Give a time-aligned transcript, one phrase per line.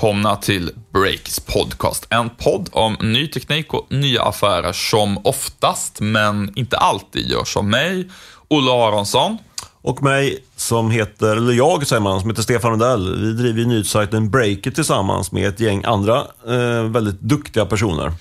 [0.00, 2.06] välkomna till Breaks podcast.
[2.10, 7.64] En podd om ny teknik och nya affärer som oftast, men inte alltid, görs av
[7.64, 8.08] mig,
[8.48, 9.38] Olle Aronsson.
[9.82, 13.20] Och mig som heter, eller jag säger man, som heter Stefan Rundell.
[13.20, 18.12] Vi driver nyhetssajten Breakit tillsammans med ett gäng andra eh, väldigt duktiga personer.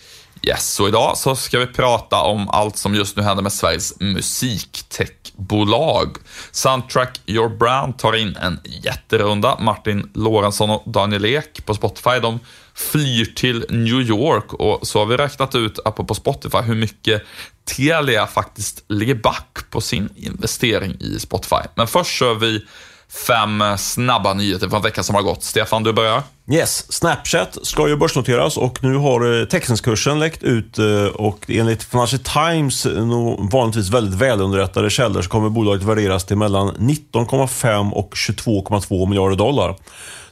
[0.41, 3.99] Yes, så idag så ska vi prata om allt som just nu händer med Sveriges
[3.99, 6.17] musiktechbolag.
[6.52, 9.57] Soundtrack Your Brand tar in en jätterunda.
[9.59, 12.39] Martin Lorentzon och Daniel Ek på Spotify, de
[12.73, 17.23] flyr till New York och så har vi räknat ut, apropå Spotify, hur mycket
[17.66, 21.61] Telia faktiskt ligger back på sin investering i Spotify.
[21.75, 22.66] Men först kör vi
[23.12, 25.44] fem snabba nyheter från veckan som har gått.
[25.44, 26.23] Stefan, du börjar.
[26.52, 31.83] Yes, Snapchat ska ju börsnoteras och nu har eh, teckningskursen läckt ut eh, och enligt
[31.83, 33.06] Financial Times, eh,
[33.52, 39.76] vanligtvis väldigt välunderrättade källor, så kommer bolaget värderas till mellan 19,5 och 22,2 miljarder dollar.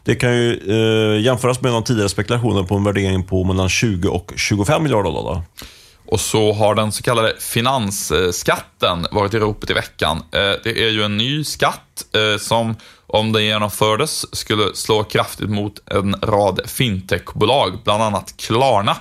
[0.03, 4.09] Det kan ju eh, jämföras med de tidigare spekulationerna på en värdering på mellan 20
[4.09, 5.41] och 25 miljarder dollar.
[6.07, 10.17] Och så har den så kallade finansskatten varit i ropet i veckan.
[10.17, 12.75] Eh, det är ju en ny skatt eh, som,
[13.07, 18.97] om den genomfördes, skulle slå kraftigt mot en rad fintechbolag, bland annat Klarna.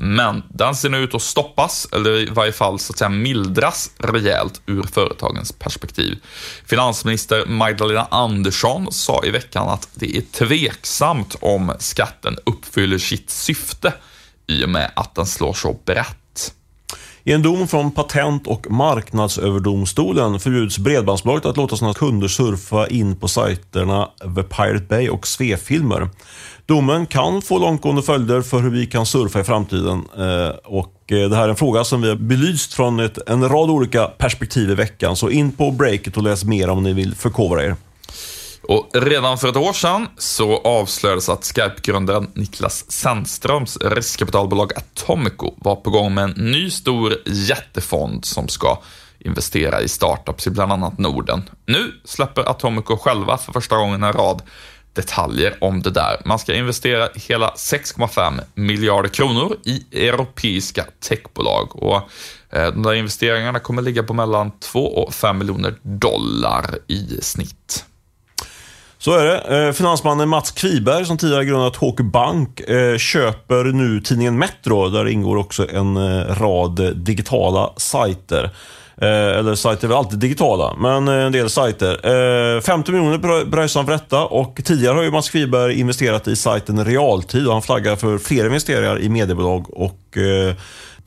[0.00, 3.90] Men den ser nu ut att stoppas, eller i varje fall så att säga mildras
[3.98, 6.18] rejält ur företagens perspektiv.
[6.66, 13.92] Finansminister Magdalena Andersson sa i veckan att det är tveksamt om skatten uppfyller sitt syfte
[14.46, 16.27] i och med att den slår så brett.
[17.28, 23.16] I en dom från Patent och marknadsöverdomstolen förbjuds Bredbandsbolaget att låta sina kunder surfa in
[23.16, 26.08] på sajterna The Pirate Bay och Svefilmer.
[26.66, 30.04] Domen kan få långtgående följder för hur vi kan surfa i framtiden.
[30.18, 33.48] Eh, och eh, det här är en fråga som vi har belyst från ett, en
[33.48, 35.16] rad olika perspektiv i veckan.
[35.16, 37.76] Så in på breaket och läs mer om ni vill förkovra er.
[38.68, 45.76] Och redan för ett år sedan så avslöjades att Skype-grundaren Niklas Sandströms riskkapitalbolag Atomico var
[45.76, 48.78] på gång med en ny stor jättefond som ska
[49.18, 51.50] investera i startups i bland annat Norden.
[51.66, 54.42] Nu släpper Atomico själva för första gången en rad
[54.92, 56.22] detaljer om det där.
[56.24, 61.96] Man ska investera hela 6,5 miljarder kronor i europeiska techbolag och
[62.50, 67.84] eh, de där investeringarna kommer ligga på mellan 2 och 5 miljoner dollar i snitt.
[69.00, 69.66] Så är det.
[69.66, 74.88] Eh, finansmannen Mats Kviberg, som tidigare grundat HQ Bank, eh, köper nu tidningen Metro.
[74.88, 78.50] Där ingår också en eh, rad digitala sajter.
[79.00, 82.60] Eller sajter är väl alltid digitala, men en del sajter.
[82.60, 86.84] 50 miljoner pröjsar han för detta och tidigare har ju Mats Kviberg investerat i sajten
[86.84, 90.18] Realtid och han flaggar för fler investeringar i mediebolag och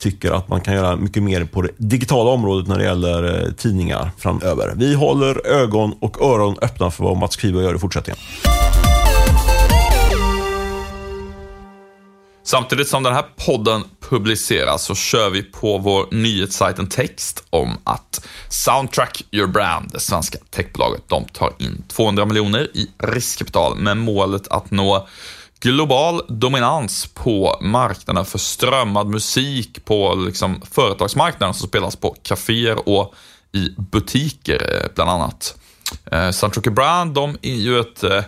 [0.02, 3.52] tycker att man kan göra mycket mer på det digitala området när det gäller eh,
[3.52, 4.72] tidningar framöver.
[4.76, 8.18] Vi håller ögon och öron öppna för vad Mats Kviberg gör i fortsättningen.
[12.44, 17.76] Samtidigt som den här podden publiceras så kör vi på vår nyhetssajt en text om
[17.84, 23.96] att Soundtrack Your Brand, det svenska techbolaget, de tar in 200 miljoner i riskkapital med
[23.96, 25.06] målet att nå
[25.62, 33.14] global dominans på marknaden för strömmad musik på liksom företagsmarknaden som spelas på kaféer och
[33.52, 35.58] i butiker eh, bland annat.
[36.12, 38.22] Eh, Soundtrack Brand, de är ju ett eh,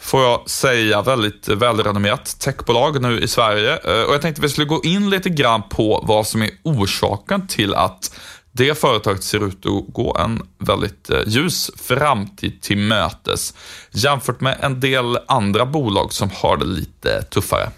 [0.00, 3.72] får jag säga, väldigt välrenommerat techbolag nu i Sverige.
[3.72, 7.46] Eh, och jag tänkte vi skulle gå in lite grann på vad som är orsaken
[7.46, 8.14] till att
[8.52, 13.54] det företaget ser ut att gå en väldigt eh, ljus framtid till mötes
[13.90, 17.70] jämfört med en del andra bolag som har det lite tuffare.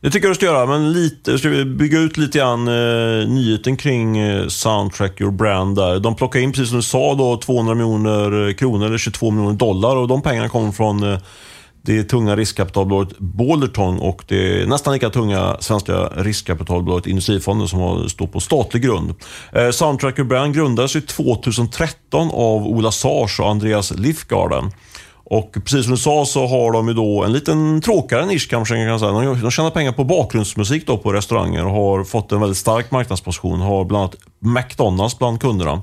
[0.00, 3.28] Det tycker jag du ska göra, men lite, ska vi bygga ut lite grann eh,
[3.28, 6.00] nyheten kring eh, Soundtrack Your Brand där.
[6.00, 9.56] De plockar in, precis som du sa, då, 200 miljoner eh, kronor eller 22 miljoner
[9.56, 11.18] dollar och de pengarna kommer från eh,
[11.86, 18.40] det tunga riskkapitalbolaget Balderton och det nästan lika tunga svenska riskkapitalbolaget Industrifonden som står på
[18.40, 19.14] statlig grund.
[19.52, 24.70] Eh, Soundtracker Brand grundades 2013 av Ola Sars och Andreas Lifgarden.
[25.28, 28.74] Och precis som du sa så har de ju då en liten tråkigare nisch kanske
[28.74, 29.34] man kan säga.
[29.42, 33.60] De tjänar pengar på bakgrundsmusik då på restauranger och har fått en väldigt stark marknadsposition.
[33.60, 35.82] Har bland annat McDonalds bland kunderna.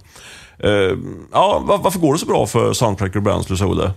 [0.66, 0.98] Uh,
[1.32, 3.92] ja, varför går det så bra för Soundtracker Brands, du Olle?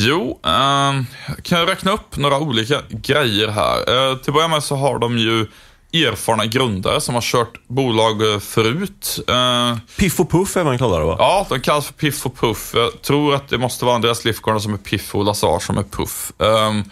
[0.00, 1.02] Jo, eh,
[1.42, 3.78] kan jag räkna upp några olika grejer här.
[3.78, 5.46] Eh, till att börja med så har de ju
[5.92, 9.18] erfarna grundare som har kört bolag eh, förut.
[9.28, 11.16] Eh, Piff och Puff är man kallar det va?
[11.18, 12.72] Ja, de kallas för Piff och Puff.
[12.74, 15.82] Jag tror att det måste vara Andreas Lifgården som är Piff och Lazar som är
[15.82, 16.32] Puff.
[16.38, 16.84] Um,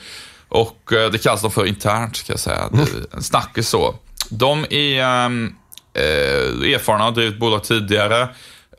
[0.49, 2.69] och eh, det kallas de för internt, ska jag säga.
[2.73, 2.87] Mm.
[3.13, 3.95] En snackis så.
[4.31, 5.57] De är um,
[5.95, 8.29] eh, erfarna, har drivit bolag tidigare.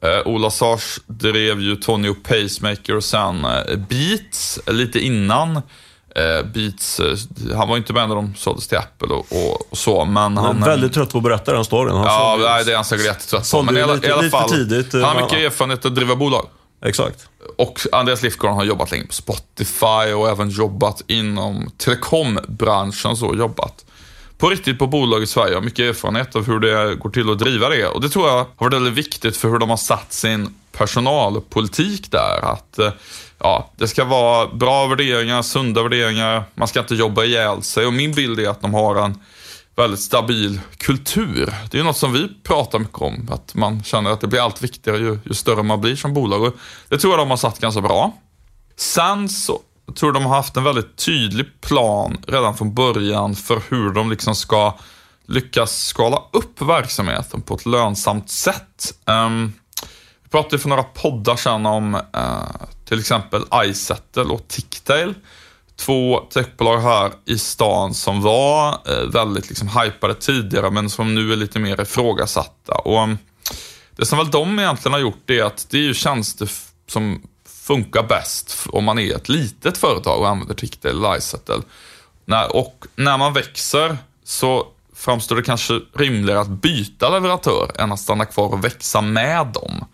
[0.04, 5.62] Uh, Ola Sars drev ju Tony och Pacemaker och sen uh, Beats lite innan
[6.18, 7.18] eh, Beats, eh,
[7.58, 10.64] han var inte med när de såldes till Apple och, och, och så, men han...
[10.64, 11.96] Är väldigt trött på att berätta den storyn.
[11.96, 13.62] Han Ja, nej, det är han säkert jättetrött på.
[13.62, 16.16] Men i alla, lite- i alla lite fall, tidigt, han har mycket erfarenhet att driva
[16.16, 16.48] bolag.
[16.86, 17.30] Exakt.
[17.58, 23.86] Och Andreas Lifgård har jobbat länge på Spotify och även jobbat inom telekombranschen, så jobbat
[24.38, 25.56] på riktigt på bolag i Sverige.
[25.56, 27.88] Har mycket erfarenhet av hur det går till att driva det.
[27.88, 32.12] Och det tror jag har varit väldigt viktigt för hur de har satt sin personalpolitik
[32.12, 32.52] där.
[32.52, 32.92] Att eh,
[33.40, 37.86] ja, det ska vara bra värderingar, sunda värderingar, man ska inte jobba ihjäl sig.
[37.86, 39.20] Och min bild är att de har en
[39.76, 41.54] väldigt stabil kultur.
[41.72, 44.62] Det är något som vi pratar mycket om, att man känner att det blir allt
[44.62, 46.44] viktigare ju, ju större man blir som bolag.
[46.44, 46.56] Och
[46.90, 48.14] det tror jag de har satt ganska bra.
[48.76, 49.62] Sen så
[49.96, 54.36] tror de har haft en väldigt tydlig plan redan från början för hur de liksom
[54.36, 54.78] ska
[55.28, 58.94] lyckas skala upp verksamheten på ett lönsamt sätt.
[59.06, 59.54] Um,
[60.24, 65.14] vi pratade för några poddar sedan om uh, till exempel iSettle och Ticktail.
[65.76, 71.32] Två techbolag här i stan som var uh, väldigt liksom hypade tidigare men som nu
[71.32, 72.74] är lite mer ifrågasatta.
[72.74, 73.18] Och, um,
[73.96, 76.50] det som väl de egentligen har gjort är att det är ju tjänster
[76.88, 77.22] som
[77.68, 81.62] funkar bäst om man är ett litet företag och använder Ticktail eller iSettle.
[82.26, 88.00] När, och när man växer så framstår det kanske rimligare att byta leverantör än att
[88.00, 89.86] stanna kvar och växa med dem.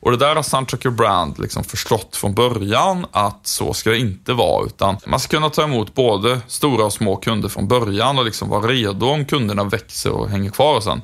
[0.00, 4.32] Och det där har Soundtracker Brand liksom förstått från början att så ska det inte
[4.32, 8.24] vara, utan man ska kunna ta emot både stora och små kunder från början och
[8.24, 11.02] liksom vara redo om kunderna växer och hänger kvar sen.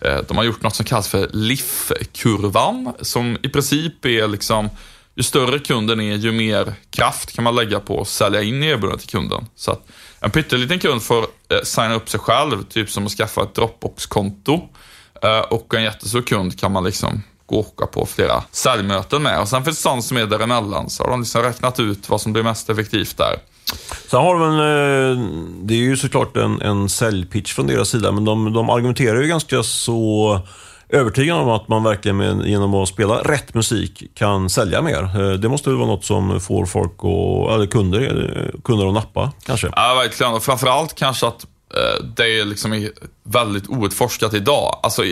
[0.00, 4.70] Eh, de har gjort något som kallas för LIF-kurvan, som i princip är liksom
[5.14, 9.00] ju större kunden är, ju mer kraft kan man lägga på att sälja in erbjudandet
[9.00, 9.46] till kunden.
[9.56, 9.86] Så att
[10.20, 14.68] en pytteliten kund får eh, signa upp sig själv, typ som att skaffa ett Dropbox-konto.
[15.22, 19.40] Eh, och en jättestor kund kan man liksom gå och åka på flera säljmöten med.
[19.40, 22.20] Och sen finns det sådana som är däremellan, så har de liksom räknat ut vad
[22.20, 23.38] som blir mest effektivt där.
[24.08, 25.26] Sen har de en, eh,
[25.62, 29.28] det är ju såklart en, en säljpitch från deras sida, men de, de argumenterar ju
[29.28, 30.40] ganska så
[30.92, 35.02] övertygad om att man verkligen genom att spela rätt musik kan sälja mer.
[35.02, 38.94] Eh, det måste väl vara något som får folk och, eller kunder, eh, kunder att
[38.94, 39.70] nappa kanske.
[39.76, 40.32] Ja, verkligen.
[40.32, 42.90] Och framförallt kanske att eh, det liksom är
[43.22, 44.80] väldigt outforskat idag.
[44.82, 45.02] Alltså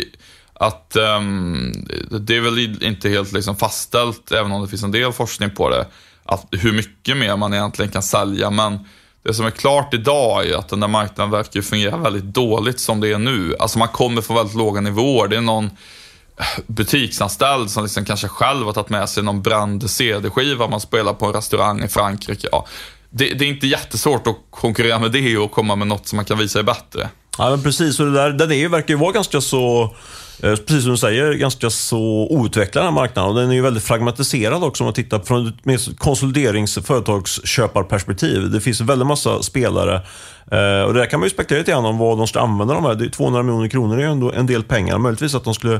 [0.60, 1.72] att ehm,
[2.10, 5.70] det är väl inte helt liksom fastställt, även om det finns en del forskning på
[5.70, 5.86] det,
[6.24, 8.50] att hur mycket mer man egentligen kan sälja.
[8.50, 8.78] Men
[9.23, 13.00] det som är klart idag är att den där marknaden verkar fungera väldigt dåligt som
[13.00, 13.56] det är nu.
[13.59, 15.29] Alltså man kommer från väldigt låga nivåer.
[15.29, 15.70] Det är någon
[16.67, 21.26] butiksanställd som liksom kanske själv har tagit med sig någon bränd CD-skiva man spelar på
[21.26, 22.49] en restaurang i Frankrike.
[22.53, 22.67] Ja,
[23.11, 26.25] det, det är inte jättesvårt att konkurrera med det och komma med något som man
[26.25, 27.09] kan visa är bättre.
[27.38, 28.00] Ja, men precis.
[28.00, 29.94] Och det där, den är, verkar ju vara ganska så,
[30.43, 31.99] Eh, precis som du säger, ganska så
[32.31, 33.31] outvecklad den här marknaden.
[33.31, 38.50] Och den är ju väldigt fragmentiserad också om man tittar från ett mer konsoliderings företagsköparperspektiv.
[38.50, 39.94] Det finns väldigt massa spelare.
[40.50, 42.75] Eh, och det där kan man ju spekulera lite grann om vad de ska använda
[42.75, 43.11] de här.
[43.11, 44.99] 200 miljoner kronor är ju ändå en del pengar.
[44.99, 45.75] Möjligtvis att de skulle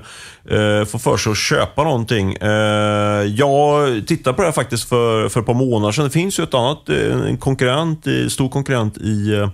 [0.50, 2.34] eh, få för sig att köpa någonting.
[2.34, 6.04] Eh, jag tittade på det här faktiskt för, för ett par månader sedan.
[6.04, 9.49] Det finns ju ett annat, eh, en konkurrent, stor konkurrent i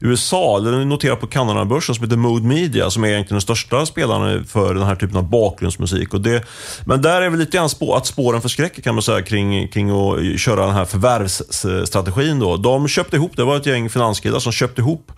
[0.00, 3.86] USA, den är noterad på Kanadabörsen som heter Mode Media, som är egentligen den största
[3.86, 6.14] spelaren för den här typen av bakgrundsmusik.
[6.14, 6.44] Och det,
[6.84, 9.90] men där är väl lite grann spå, att spåren förskräcker kan man säga kring, kring
[9.90, 12.38] att köra den här förvärvsstrategin.
[12.38, 12.56] Då.
[12.56, 15.12] De köpte ihop, det var ett gäng finanskillar som köpte ihop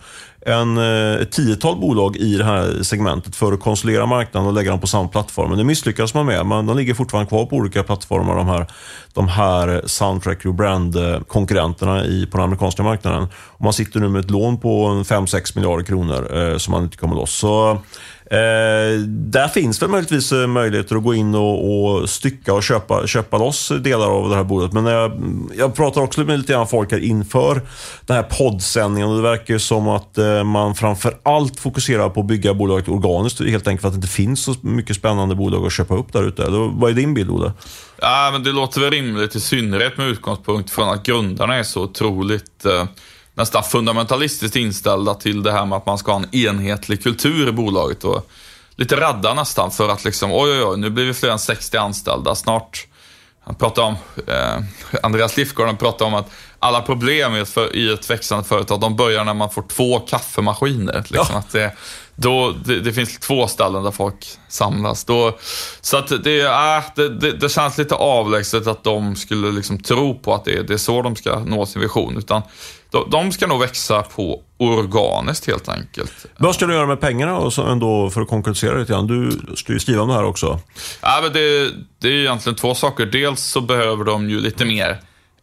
[0.45, 4.71] en, eh, ett tiotal bolag i det här segmentet för att konsolidera marknaden och lägga
[4.71, 5.49] dem på samma plattform.
[5.49, 6.45] Men det misslyckas man med.
[6.45, 8.67] Men de ligger fortfarande kvar på olika plattformar, de här,
[9.13, 13.27] de här Soundtrack och Brand-konkurrenterna på den amerikanska marknaden.
[13.33, 16.97] Och man sitter nu med ett lån på 5-6 miljarder kronor eh, som man inte
[16.97, 17.33] kommer loss.
[17.33, 17.81] Så,
[18.31, 23.07] Eh, där finns väl möjligtvis eh, möjligheter att gå in och, och stycka och köpa,
[23.07, 24.73] köpa loss delar av det här bolaget.
[24.73, 25.11] Men jag,
[25.57, 27.61] jag pratar också med lite grann folk här inför
[28.05, 32.19] den här poddsändningen och det verkar ju som att eh, man framför allt fokuserar på
[32.19, 35.65] att bygga bolaget organiskt helt enkelt för att det inte finns så mycket spännande bolag
[35.65, 36.45] att köpa upp där ute.
[36.49, 37.53] Vad är din bild, Ode?
[38.01, 41.83] Ja, men det låter väl rimligt i synnerhet med utgångspunkt från att grundarna är så
[41.83, 42.85] otroligt eh,
[43.41, 47.51] nästan fundamentalistiskt inställda till det här med att man ska ha en enhetlig kultur i
[47.51, 48.29] bolaget och
[48.75, 51.77] lite rädda nästan för att liksom, oj oj oj, nu blir vi fler än 60
[51.77, 52.87] anställda snart.
[53.43, 53.95] Han pratade om,
[54.27, 54.63] eh,
[55.03, 58.79] Andreas Lifgård han pratade om att alla problem i ett, för, i ett växande företag,
[58.79, 61.03] de börjar när man får två kaffemaskiner.
[61.07, 61.71] Liksom, att det,
[62.15, 65.03] då, det, det finns två ställen där folk samlas.
[65.03, 65.37] Då,
[65.81, 70.19] så att det, äh, det, det, det känns lite avlägset att de skulle liksom tro
[70.19, 72.17] på att det, det är så de ska nå sin vision.
[72.17, 72.41] Utan
[72.91, 76.25] de, de ska nog växa på organiskt helt enkelt.
[76.37, 79.07] Vad ska du göra med pengarna och så ändå för att konkretisera lite grann?
[79.07, 80.59] Du ska ju skriva om det här också.
[81.01, 83.05] Ja, men det, det är egentligen två saker.
[83.05, 85.01] Dels så behöver de ju lite mer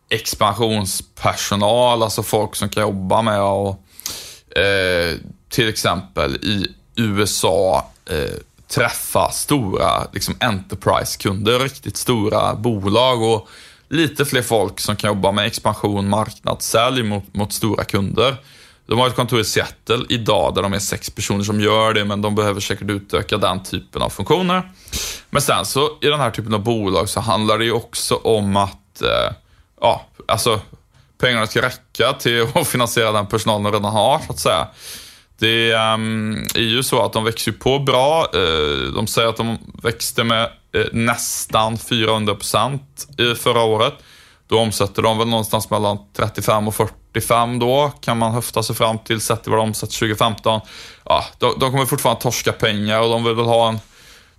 [0.08, 3.68] expansionspersonal, alltså folk som kan jobba med och
[4.58, 5.16] eh,
[5.48, 8.38] till exempel i USA eh,
[8.68, 13.48] träffa stora liksom Enterprise-kunder, riktigt stora bolag och
[13.88, 18.36] lite fler folk som kan jobba med expansion, marknadssälj mot, mot stora kunder.
[18.86, 22.04] De har ett kontor i Seattle idag där de är sex personer som gör det,
[22.04, 24.70] men de behöver säkert utöka den typen av funktioner.
[25.30, 28.56] Men sen så i den här typen av bolag så handlar det ju också om
[28.56, 29.34] att, eh,
[29.80, 30.60] ja, alltså
[31.20, 34.68] pengarna ska räcka till att finansiera den personal de redan har, så att säga.
[35.38, 38.26] Det ehm, är ju så att de växer på bra.
[38.34, 43.94] Eh, de säger att de växte med Eh, nästan 400% förra året.
[44.46, 48.98] Då omsätter de väl någonstans mellan 35 och 45 då, kan man höfta sig fram
[48.98, 50.60] till, sett till vad de omsätter 2015.
[51.04, 53.78] Ja, de, de kommer fortfarande torska pengar och de vill väl ha en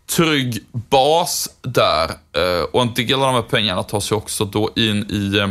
[0.10, 2.10] trygg bas där.
[2.10, 5.50] Eh, och en del av de här pengarna tas ju också då in i eh,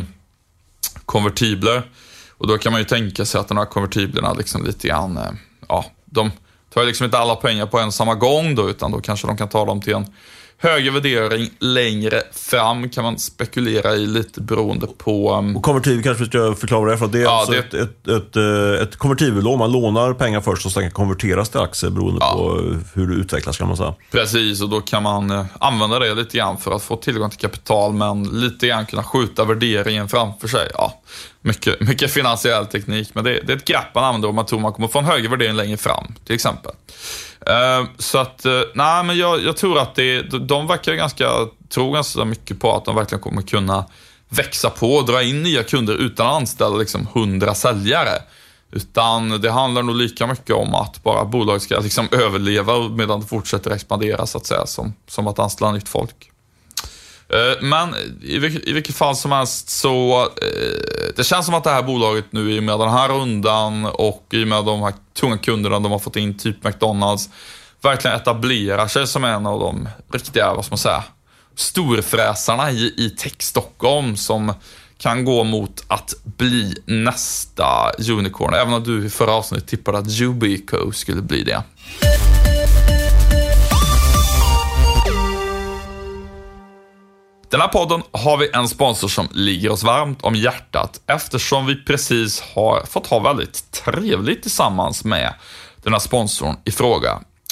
[1.06, 1.90] konvertibler.
[2.38, 5.84] Och då kan man ju tänka sig att de här konvertiblerna liksom lite grann, ja,
[6.04, 6.30] de
[6.74, 9.48] tar liksom inte alla pengar på en samma gång då, utan då kanske de kan
[9.48, 10.06] ta dem till en
[10.60, 15.34] högre värdering längre fram kan man spekulera i lite beroende på...
[15.34, 15.56] Um...
[15.56, 17.06] Och konvertibel kanske vi ska förklara det för.
[17.06, 17.58] Det är ja, alltså det...
[17.58, 19.58] Ett, ett, ett, eh, ett konvertibellån.
[19.58, 22.32] Man lånar pengar först och sen kan konverteras till aktier beroende ja.
[22.32, 23.94] på hur det utvecklas kan man säga.
[24.10, 27.38] Precis, och då kan man uh, använda det lite grann för att få tillgång till
[27.38, 30.68] kapital men lite grann kunna skjuta värderingen framför sig.
[30.74, 31.00] Ja,
[31.48, 34.60] mycket, mycket finansiell teknik, men det, det är ett grepp man använder om man tror
[34.60, 36.72] man kommer få en högre värdering längre fram, till exempel.
[37.48, 41.30] Uh, så att, uh, nej men jag, jag, tror att det, de verkar ganska,
[41.68, 43.84] tror ganska mycket på att de verkligen kommer kunna
[44.28, 48.22] växa på och dra in nya kunder utan att anställa liksom 100 säljare.
[48.72, 53.26] Utan det handlar nog lika mycket om att bara bolaget ska liksom överleva medan det
[53.26, 56.27] fortsätter expandera så att säga, som, som att anställa nytt folk.
[57.32, 58.38] Eh, men i,
[58.72, 62.58] vilket fall som helst så, eh, det känns som att det här bolaget nu i
[62.58, 65.98] och med den här rundan och i och med de här tunga kunderna de har
[65.98, 67.28] fått in, typ McDonalds,
[67.82, 71.04] verkligen etablerar sig som en av de riktiga, vad ska man säga,
[71.56, 74.52] storfräsarna i, i Tech Stockholm som
[74.98, 78.54] kan gå mot att bli nästa unicorn.
[78.54, 81.62] Även om du i förra avsnittet tippade att Yubico skulle bli det.
[87.50, 91.84] Den här podden har vi en sponsor som ligger oss varmt om hjärtat eftersom vi
[91.84, 95.34] precis har fått ha väldigt trevligt tillsammans med
[95.82, 97.10] den här sponsorn i fråga.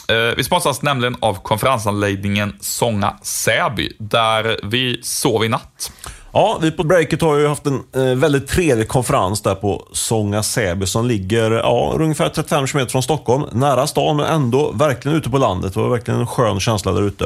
[0.08, 5.92] Eh, vi sponsras nämligen av konferensanläggningen Sånga Säby, där vi sov i natt.
[6.36, 10.42] Ja, vi på Breaket har ju haft en eh, väldigt trevlig konferens där på Sånga
[10.42, 13.44] Säby som ligger ja, ungefär 35 km från Stockholm.
[13.52, 15.74] Nära stan men ändå verkligen ute på landet.
[15.74, 17.24] Det var verkligen en skön känsla där ute.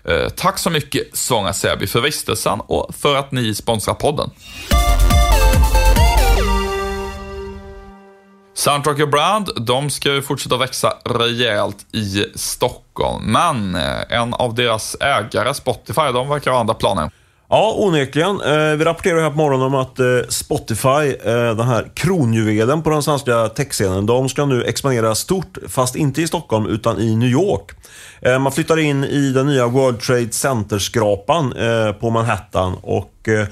[0.04, 4.30] eh, tack så mycket Svånga Säby för vistelsen och för att ni sponsrar podden.
[8.56, 14.54] Soundtrack och Brand, de ska ju fortsätta växa rejält i Stockholm, men eh, en av
[14.54, 17.10] deras ägare, Spotify, de verkar ha andra planer.
[17.48, 18.40] Ja, onekligen.
[18.40, 21.16] Eh, vi rapporterar här på morgonen om att eh, Spotify,
[21.56, 26.26] den här kronjuvelen på den svenska techscenen, de ska nu expandera stort, fast inte i
[26.26, 27.70] Stockholm utan i New York.
[28.20, 33.46] Eh, man flyttar in i den nya World Trade Center-skrapan eh, på Manhattan och eh,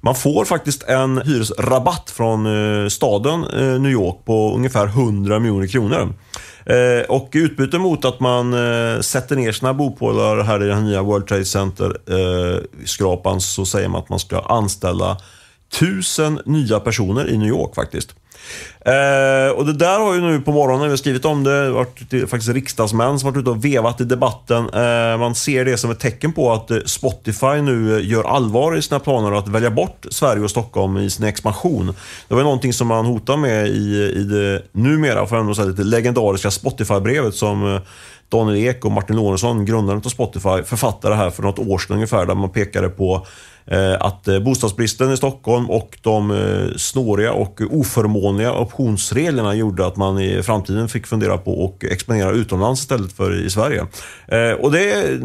[0.00, 2.46] man får faktiskt en hyresrabatt från
[2.90, 3.40] staden
[3.82, 6.14] New York på ungefär 100 miljoner kronor.
[7.08, 8.52] Och i utbyte mot att man
[9.02, 14.08] sätter ner sina bopålar här i den nya World Trade Center-skrapan så säger man att
[14.08, 15.16] man ska anställa
[15.72, 18.14] tusen nya personer i New York faktiskt.
[18.80, 21.66] Eh, och det där har ju nu på morgonen, vi har skrivit om det, det
[21.66, 24.64] har varit faktiskt riksdagsmän som varit ute och vevat i debatten.
[24.64, 28.76] Eh, man ser det som ett tecken på att eh, Spotify nu eh, gör allvar
[28.76, 31.94] i sina planer att välja bort Sverige och Stockholm i sin expansion.
[32.28, 35.54] Det var ju någonting som man hotade med i, i det numera, får jag ändå
[35.54, 37.80] säga, lite legendariska Spotify-brevet som eh,
[38.28, 42.26] Daniel Ek och Martin Lorentzon, grundaren av Spotify, författade här för något år sedan ungefär,
[42.26, 43.26] där man pekade på
[44.00, 50.20] att eh, bostadsbristen i Stockholm och de eh, snåriga och oförmånliga optionsreglerna gjorde att man
[50.20, 53.86] i framtiden fick fundera på att expandera utomlands istället för i Sverige.
[54.60, 55.18] Och det,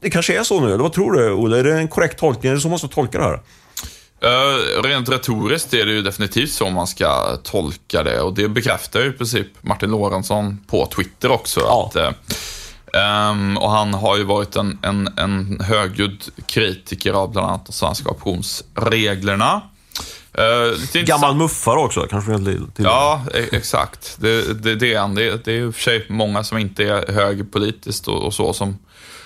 [0.00, 1.58] det kanske är så nu, eller vad tror du Olle?
[1.58, 2.50] Är det en korrekt tolkning?
[2.50, 3.40] Är det så man ska tolka det här?
[4.24, 9.00] Uh, rent retoriskt är det ju definitivt så man ska tolka det och det bekräftar
[9.00, 11.60] ju i princip Martin Lorentzon på Twitter också.
[11.60, 11.90] Ja.
[11.90, 12.10] Att, uh,
[13.30, 17.72] um, och han har ju varit en, en, en högljudd kritiker av bland annat de
[17.72, 19.62] svenska optionsreglerna.
[20.94, 22.84] Uh, Gammal muffare också, kanske vi till.
[22.84, 24.16] Ja, e- exakt.
[24.20, 25.14] Det, det, det är han.
[25.14, 28.52] Det, det är i och för sig många som inte är högerpolitiskt och, och så
[28.52, 28.78] som,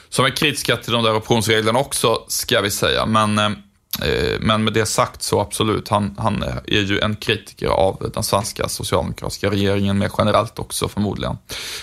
[0.09, 3.07] som är kritiska till de där optionsreglerna också, ska vi säga.
[3.07, 3.51] Men Eh,
[3.99, 8.23] Eh, men med det sagt så absolut, han, han är ju en kritiker av den
[8.23, 11.35] svenska socialdemokratiska regeringen mer generellt också förmodligen.
[11.35, 11.37] I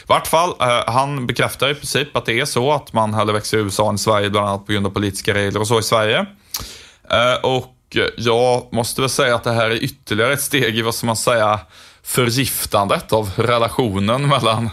[0.05, 3.57] vart fall, eh, han bekräftar i princip att det är så att man hellre växer
[3.57, 5.83] i USA än i Sverige, bland annat på grund av politiska regler och så i
[5.83, 6.25] Sverige.
[7.11, 7.73] Eh, och
[8.17, 11.15] jag måste väl säga att det här är ytterligare ett steg i, vad ska man
[11.17, 11.59] säga,
[12.03, 14.69] förgiftandet av relationen mellan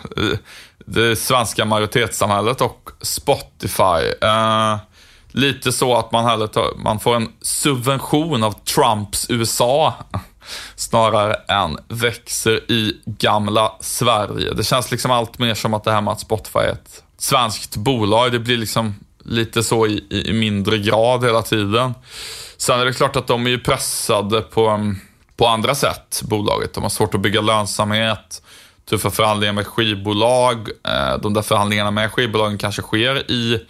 [0.86, 4.26] det svenska majoritetssamhället och Spotify.
[5.34, 9.94] Lite så att man, hellre tar, man får en subvention av Trumps USA
[10.76, 14.52] snarare än växer i gamla Sverige.
[14.52, 17.76] Det känns liksom allt mer som att det här med att Spotify är ett svenskt
[17.76, 21.94] bolag, det blir liksom lite så i, i mindre grad hela tiden.
[22.56, 24.94] Sen är det klart att de är ju pressade på,
[25.36, 26.74] på andra sätt, bolaget.
[26.74, 28.42] De har svårt att bygga lönsamhet,
[28.90, 30.68] tuffa förhandlingar med skivbolag.
[30.88, 33.60] Eh, de där förhandlingarna med skivbolagen kanske sker i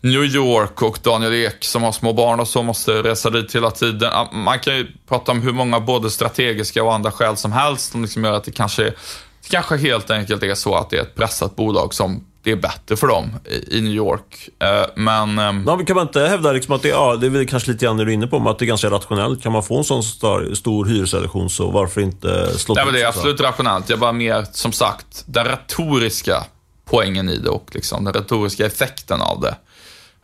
[0.00, 3.70] New York och Daniel Ek som har små barn och så måste resa dit hela
[3.70, 4.12] tiden.
[4.32, 8.02] Man kan ju prata om hur många både strategiska och andra skäl som helst som
[8.02, 11.14] liksom gör att det kanske, det kanske helt enkelt är så att det är ett
[11.14, 13.30] pressat bolag som det är bättre för dem
[13.66, 14.48] i New York.
[14.58, 15.38] Eh, men...
[15.38, 17.84] Ehm, ja, kan man inte hävda liksom att det, ja, det är väl kanske lite
[17.84, 19.42] grann det du är inne på, men att det är ganska rationellt.
[19.42, 23.02] Kan man få en sån stor, stor hyresreduktion så varför inte slå Nej, men Det
[23.02, 23.90] är absolut rationellt.
[23.90, 26.44] Jag bara mer, som sagt, den retoriska
[26.84, 29.56] poängen i det och liksom den retoriska effekten av det.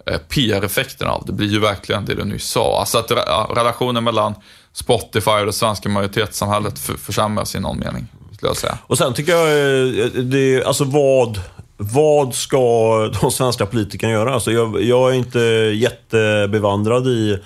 [0.07, 2.81] Eh, PR-effekten av det blir ju verkligen det du nyss sa.
[2.81, 3.11] Alltså att
[3.57, 4.35] relationen mellan
[4.73, 8.79] Spotify och det svenska majoritetssamhället försämras i någon mening, skulle jag säga.
[8.87, 11.40] Och sen tycker jag, eh, det, alltså vad,
[11.77, 12.59] vad ska
[13.21, 14.35] de svenska politikerna göra?
[14.35, 15.38] Alltså jag, jag är inte
[15.75, 17.38] jättebevandrad i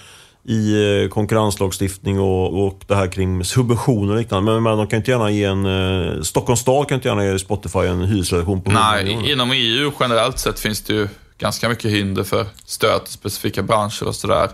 [0.45, 4.53] i eh, konkurrenslagstiftning och, och det här kring subventioner och liknande.
[4.53, 6.25] Men, men de kan inte gärna ge en...
[6.25, 10.61] Stockholms stad kan inte gärna ge Spotify en hyresreduktion på Nej, inom EU generellt sett
[10.61, 14.51] finns det ju ganska mycket hinder för stöd till specifika branscher och sådär.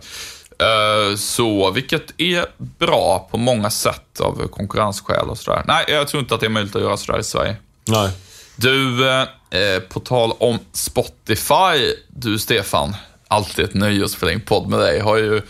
[0.58, 5.62] Eh, så, vilket är bra på många sätt av konkurrensskäl och sådär.
[5.66, 7.56] Nej, jag tror inte att det är möjligt att göra sådär i Sverige.
[7.84, 8.10] Nej.
[8.56, 12.96] Du, eh, på tal om Spotify, du Stefan,
[13.28, 15.42] alltid ett nöje att spela in podd med dig, har ju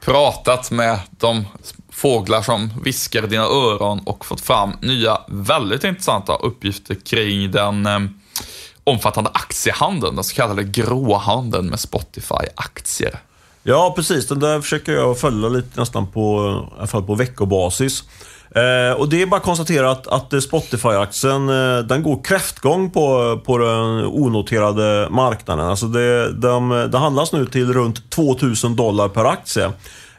[0.00, 1.46] pratat med de
[1.92, 7.86] fåglar som viskar i dina öron och fått fram nya, väldigt intressanta uppgifter kring den
[7.86, 8.00] eh,
[8.90, 13.18] omfattande aktiehandeln, den så kallade gråhandeln med Spotify-aktier.
[13.62, 14.28] Ja, precis.
[14.28, 18.04] Den där försöker jag följa lite nästan på, i alla fall på veckobasis.
[18.54, 23.40] Eh, och det är bara att konstatera att, att Spotify-aktien eh, den går kräftgång på,
[23.44, 25.66] på den onoterade marknaden.
[25.66, 29.72] Alltså det, de, det handlas nu till runt 2000 dollar per aktie.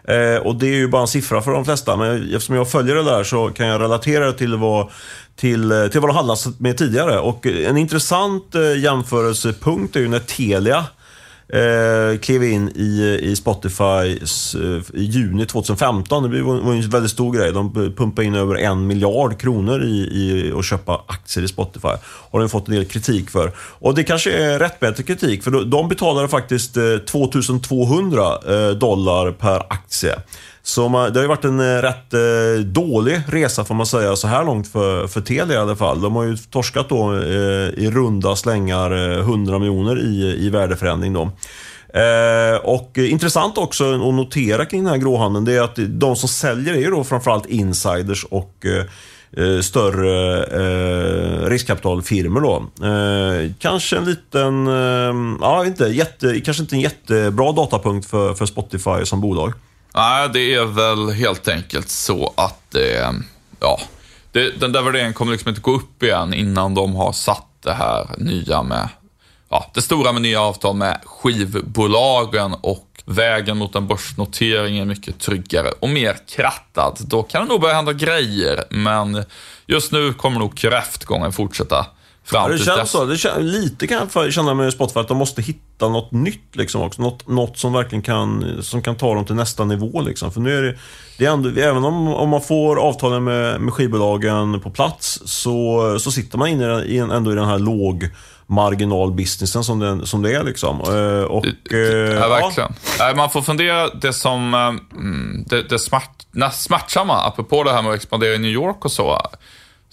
[0.04, 2.96] Eh, och det är ju bara en siffra för de flesta, men eftersom jag följer
[2.96, 4.90] det där så kan jag relatera det till vad
[5.36, 7.20] till, eh, till vad de handlats med tidigare.
[7.20, 10.86] Och en intressant eh, jämförelsepunkt är ju när Telia
[11.52, 14.20] eh, klev in i, i Spotify
[14.56, 16.32] eh, i juni 2015.
[16.32, 17.52] Det var en väldigt stor grej.
[17.52, 21.96] De pumpade in över en miljard kronor i, i att köpa aktier i Spotify.
[22.32, 23.52] Har de fått en del kritik för.
[23.58, 29.64] Och det kanske är rättmätig kritik, för de betalade faktiskt eh, 2200 eh, dollar per
[29.70, 30.16] aktie.
[30.64, 34.16] Så man, det har ju varit en eh, rätt eh, dålig resa får man säga
[34.16, 36.02] så här långt för, för Telia i alla fall.
[36.02, 41.14] De har ju torskat då eh, i runda slängar eh, 100 miljoner i, i värdeförändring
[41.14, 41.32] då.
[41.94, 46.30] Eh, och intressant också att notera kring den här gråhandeln, det är att de som
[46.30, 48.86] säljer är ju då framförallt insiders och eh,
[49.46, 52.86] eh större eh, riskkapitalfirmor då.
[52.88, 54.68] Eh, kanske en liten,
[55.42, 59.54] ja inte jätte, kanske inte en jättebra datapunkt för, för Spotify som bolag.
[59.94, 63.14] Nej, det är väl helt enkelt så att det,
[63.60, 63.80] ja,
[64.32, 67.74] det, den där värderingen kommer liksom inte gå upp igen innan de har satt det
[67.74, 68.90] här nya med,
[69.50, 75.20] ja, det stora med nya avtal med skivbolagen och vägen mot en börsnotering är mycket
[75.20, 76.98] tryggare och mer krattad.
[77.00, 79.26] Då kan det nog börja hända grejer, men
[79.66, 81.86] just nu kommer nog kräftgången fortsätta.
[82.24, 82.92] Fram Ja, det känns dess.
[82.92, 83.06] så.
[83.06, 86.82] Det kän, lite kan jag känna med Spotify att de måste hitta något nytt liksom
[86.82, 87.02] också.
[87.02, 90.32] Något, något som verkligen kan, som kan ta dem till nästa nivå liksom.
[90.32, 90.78] För nu är det,
[91.18, 95.98] det är ändå, även om, om man får avtalen med, med skivbolagen på plats så,
[96.00, 98.10] så sitter man inne i en, ändå i den här låg
[98.48, 100.80] marginalbusinessen som, den, som det är liksom.
[100.82, 101.78] Eh, Och, eh,
[102.14, 102.74] Ja, verkligen.
[103.00, 104.60] Nej, Man får fundera, det som, eh,
[105.00, 108.86] mm, det, det smärt, nä- smärtsamma, apropå det här med att expandera i New York
[108.86, 109.22] och så,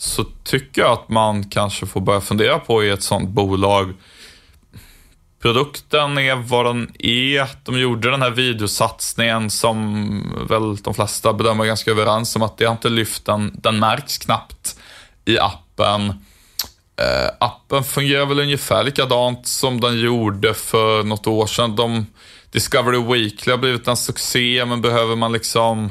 [0.01, 3.95] så tycker jag att man kanske får börja fundera på i ett sånt bolag,
[5.43, 7.49] produkten är vad den är.
[7.65, 12.59] De gjorde den här videosatsningen som väl de flesta bedömer är ganska överens om att
[12.59, 14.79] det har inte lyft den, den märks knappt
[15.25, 16.09] i appen.
[16.97, 21.77] Eh, appen fungerar väl ungefär likadant som den gjorde för något år sedan.
[21.77, 22.07] De,
[22.51, 25.91] Discovery Weekly har blivit en succé, men behöver man liksom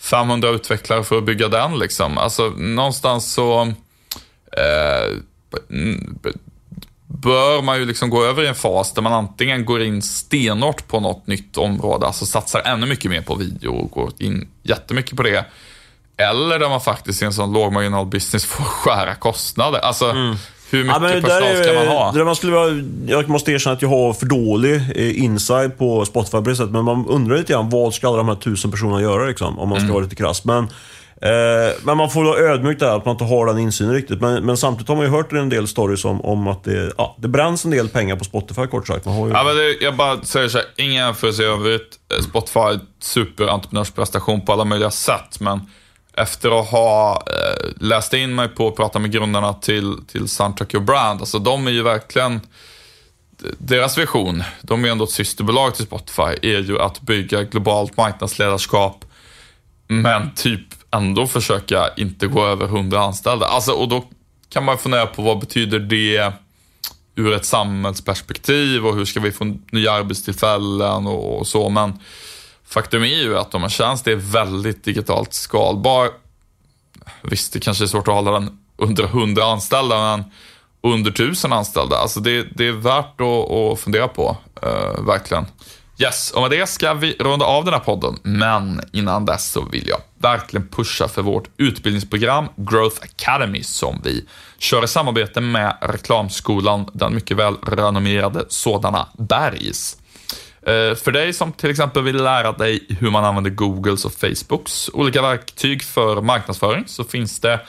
[0.00, 2.18] 500 utvecklare för att bygga den liksom?
[2.18, 3.62] Alltså någonstans så
[4.52, 5.16] eh,
[7.06, 10.88] bör man ju liksom gå över i en fas där man antingen går in stenhårt
[10.88, 15.16] på något nytt område, alltså satsar ännu mycket mer på video och går in jättemycket
[15.16, 15.44] på det.
[16.16, 19.78] Eller där man faktiskt i en sån lågmarginal business får skära kostnader.
[19.78, 20.36] Alltså, mm
[20.70, 22.12] hur mycket Ja, men det där personal ska man ha?
[22.12, 22.70] där man skulle vara,
[23.06, 26.72] jag måste erkänna att jag har för dålig eh, inside på Spotify på det sättet,
[26.72, 29.68] men man undrar lite grann vad ska alla de här tusen personerna göra liksom, om
[29.68, 29.88] man Mm.
[29.88, 30.44] ska vara lite krass.
[30.44, 30.64] Men,
[31.22, 34.20] eh, men man får vara ödmjuk där, att man inte har den insynen riktigt.
[34.20, 37.16] Men, men samtidigt har man ju hört en del stories om, om att det, ja,
[37.20, 39.04] det bränns en del pengar på Spotify kort sagt.
[39.04, 39.32] Man har ju...
[39.32, 41.88] Ja, men det, jag bara säger så här, ingen jämförelse i övrigt.
[42.18, 45.60] Eh, Spotify superentreprenörsprestation på alla möjliga sätt, men
[46.16, 50.74] efter att ha eh, läst in mig på och pratat med grundarna till, till Soundtrack
[50.74, 52.40] Your Brand, alltså de är ju verkligen,
[53.58, 59.04] deras vision, de är ändå ett systerbolag till Spotify, är ju att bygga globalt marknadsledarskap,
[59.88, 63.46] men typ ändå försöka inte gå över 100 anställda.
[63.46, 64.04] Alltså, och då
[64.48, 66.32] kan man fundera på vad betyder det
[67.14, 71.68] ur ett samhällsperspektiv och hur ska vi få nya arbetstillfällen och, och så.
[71.68, 71.98] Men
[72.68, 76.10] faktum är ju att om här tjänst är väldigt digitalt skalbar,
[77.22, 80.24] visst det kanske är svårt att hålla den under 100 anställda, men
[80.92, 85.46] under 1000 anställda, alltså det, det är värt att, att fundera på, uh, verkligen.
[85.98, 89.62] Yes, och med det ska vi runda av den här podden, men innan dess så
[89.62, 94.24] vill jag verkligen pusha för vårt utbildningsprogram Growth Academy som vi
[94.58, 99.96] kör i samarbete med Reklamskolan, den mycket väl renommerade sådana Bergs.
[100.66, 104.90] Eh, för dig som till exempel vill lära dig hur man använder Googles och Facebooks
[104.92, 107.60] olika verktyg för marknadsföring så finns det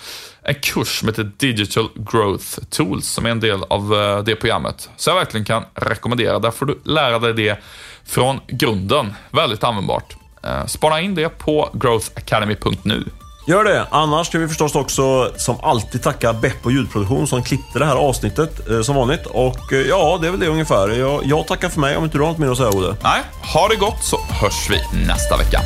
[0.42, 4.90] en kurs som heter Digital Growth Tools som är en del av eh, det programmet.
[4.98, 6.40] Så jag verkligen kan rekommendera.
[6.40, 7.60] Där får du lära dig det
[8.06, 9.14] från grunden.
[9.32, 10.16] Väldigt användbart.
[10.42, 13.04] Spara Spana in det på growthacademy.nu.
[13.48, 13.88] Gör det.
[13.90, 18.70] Annars ska vi förstås också som alltid tacka Beppo ljudproduktion som klippte det här avsnittet
[18.70, 19.26] eh, som vanligt.
[19.26, 20.90] Och eh, ja, det är väl det ungefär.
[20.90, 22.96] Jag, jag tackar för mig om inte du har något mer att säga Olle.
[23.04, 23.22] Nej,
[23.54, 25.62] ha det gott så hörs vi nästa vecka.